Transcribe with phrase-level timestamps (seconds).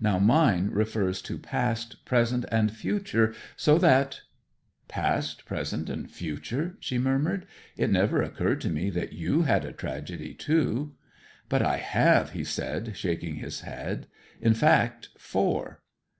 [0.00, 4.22] Now mine refers to past, present, and future; so that'
[4.88, 7.46] 'Past, present, and future!' she murmured.
[7.76, 10.94] 'It never occurred to me that you had a tragedy, too.'
[11.50, 14.06] 'But I have!' he said, shaking his head.
[14.40, 15.82] 'In fact, four.'